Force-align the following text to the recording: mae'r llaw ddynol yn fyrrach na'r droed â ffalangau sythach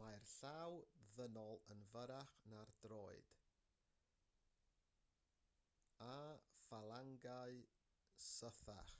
mae'r 0.00 0.26
llaw 0.32 0.74
ddynol 1.20 1.62
yn 1.74 1.84
fyrrach 1.92 2.34
na'r 2.54 2.74
droed 2.84 3.32
â 6.10 6.12
ffalangau 6.58 7.66
sythach 8.28 8.96